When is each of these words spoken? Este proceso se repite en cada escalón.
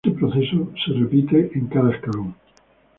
Este 0.03 0.17
proceso 0.19 0.67
se 0.83 0.93
repite 0.93 1.51
en 1.53 1.67
cada 1.67 1.91
escalón. 1.95 2.33